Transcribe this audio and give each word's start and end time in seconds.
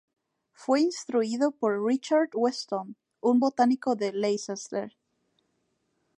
Fue 0.53 0.81
instruido 0.81 1.51
por 1.51 1.85
Richard 1.85 2.29
Weston, 2.33 2.95
un 3.19 3.39
botánico 3.39 3.95
de 3.95 4.11
Leicester. 4.11 4.97